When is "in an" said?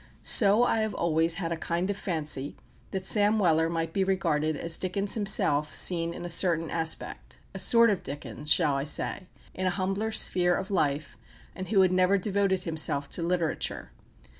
9.53-9.73